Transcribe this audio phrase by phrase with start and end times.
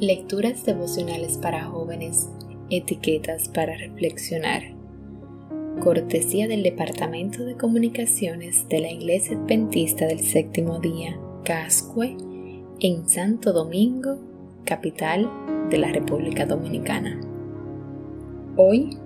[0.00, 2.30] Lecturas devocionales para jóvenes,
[2.70, 4.62] etiquetas para reflexionar.
[5.82, 12.16] Cortesía del Departamento de Comunicaciones de la Iglesia Adventista del Séptimo Día, Cascue,
[12.80, 14.16] en Santo Domingo,
[14.64, 15.30] capital
[15.68, 17.20] de la República Dominicana.
[18.56, 18.96] Hoy,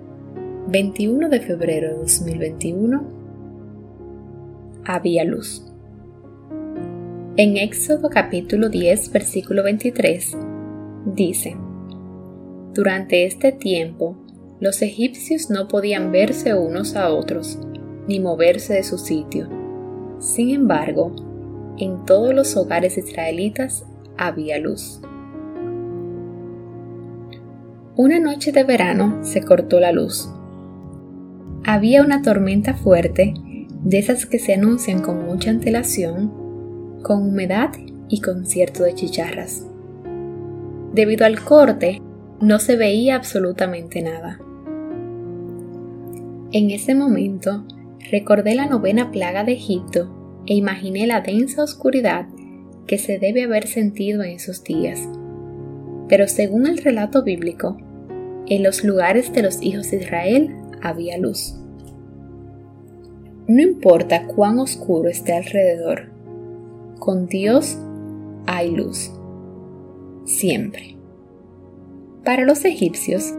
[0.69, 3.03] 21 de febrero de 2021,
[4.85, 5.61] había luz.
[7.35, 10.37] En Éxodo capítulo 10, versículo 23,
[11.15, 11.55] dice,
[12.73, 14.15] Durante este tiempo,
[14.59, 17.59] los egipcios no podían verse unos a otros,
[18.07, 19.49] ni moverse de su sitio.
[20.19, 21.15] Sin embargo,
[21.77, 23.85] en todos los hogares israelitas
[24.17, 25.01] había luz.
[27.95, 30.29] Una noche de verano se cortó la luz.
[31.65, 33.33] Había una tormenta fuerte,
[33.83, 36.45] de esas que se anuncian con mucha antelación
[37.05, 37.69] con humedad
[38.09, 39.67] y concierto de chicharras.
[40.95, 42.01] Debido al corte,
[42.39, 44.39] no se veía absolutamente nada.
[46.53, 47.65] En ese momento,
[48.09, 50.09] recordé la novena plaga de Egipto
[50.45, 52.27] e imaginé la densa oscuridad
[52.87, 55.01] que se debe haber sentido en esos días.
[56.07, 57.75] Pero según el relato bíblico,
[58.47, 61.57] en los lugares de los hijos de Israel había luz.
[63.49, 66.09] No importa cuán oscuro esté alrededor,
[66.99, 67.77] con Dios
[68.45, 69.11] hay luz.
[70.25, 70.97] Siempre.
[72.23, 73.35] Para los egipcios,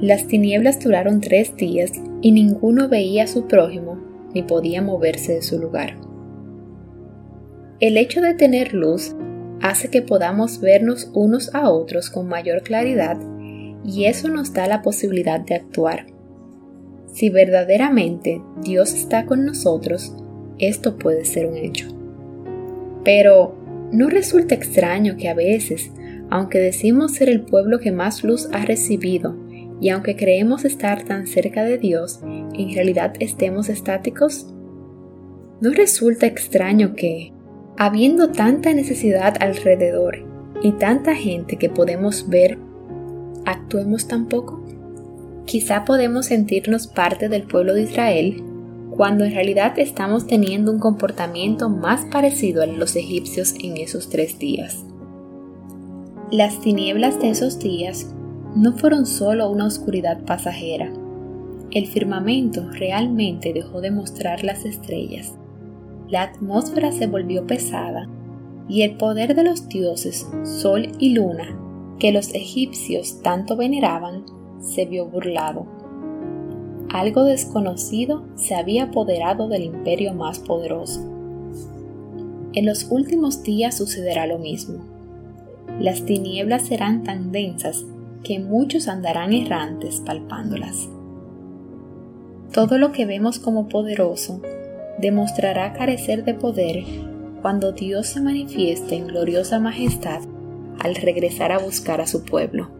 [0.00, 3.98] las tinieblas duraron tres días y ninguno veía a su prójimo
[4.32, 5.96] ni podía moverse de su lugar.
[7.80, 9.16] El hecho de tener luz
[9.60, 13.18] hace que podamos vernos unos a otros con mayor claridad
[13.84, 16.06] y eso nos da la posibilidad de actuar.
[17.12, 20.14] Si verdaderamente Dios está con nosotros,
[20.58, 21.88] esto puede ser un hecho.
[23.04, 23.56] Pero,
[23.90, 25.90] ¿no resulta extraño que a veces,
[26.30, 29.36] aunque decimos ser el pueblo que más luz ha recibido,
[29.80, 34.52] y aunque creemos estar tan cerca de Dios, en realidad estemos estáticos?
[35.60, 37.32] ¿No resulta extraño que,
[37.76, 40.24] habiendo tanta necesidad alrededor
[40.62, 42.58] y tanta gente que podemos ver,
[43.44, 44.64] actuemos tan poco?
[45.46, 48.42] Quizá podemos sentirnos parte del pueblo de Israel
[48.90, 54.38] cuando en realidad estamos teniendo un comportamiento más parecido a los egipcios en esos tres
[54.38, 54.84] días.
[56.30, 58.14] Las tinieblas de esos días
[58.54, 60.92] no fueron solo una oscuridad pasajera.
[61.70, 65.34] El firmamento realmente dejó de mostrar las estrellas.
[66.08, 68.08] La atmósfera se volvió pesada
[68.68, 71.58] y el poder de los dioses, sol y luna,
[71.98, 74.24] que los egipcios tanto veneraban,
[74.60, 75.78] se vio burlado
[76.90, 81.00] algo desconocido se había apoderado del imperio más poderoso.
[82.54, 84.97] En los últimos días sucederá lo mismo.
[85.78, 87.84] Las tinieblas serán tan densas
[88.24, 90.88] que muchos andarán errantes palpándolas.
[92.52, 94.42] Todo lo que vemos como poderoso
[94.98, 96.84] demostrará carecer de poder
[97.42, 100.22] cuando Dios se manifieste en gloriosa majestad
[100.80, 102.70] al regresar a buscar a su pueblo.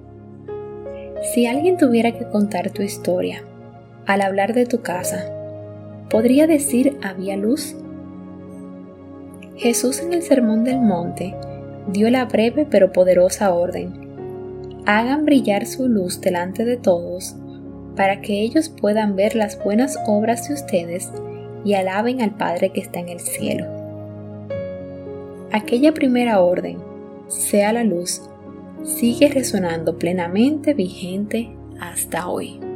[1.35, 3.43] Si alguien tuviera que contar tu historia,
[4.07, 5.31] al hablar de tu casa,
[6.11, 7.77] ¿podría decir había luz?
[9.57, 11.35] Jesús en el Sermón del Monte
[11.89, 13.93] dio la breve pero poderosa orden.
[14.87, 17.35] Hagan brillar su luz delante de todos,
[17.97, 21.11] para que ellos puedan ver las buenas obras de ustedes
[21.65, 23.67] y alaben al Padre que está en el cielo.
[25.51, 26.79] Aquella primera orden,
[27.27, 28.23] sea la luz,
[28.85, 31.51] sigue resonando plenamente vigente
[31.81, 32.68] hasta hoy.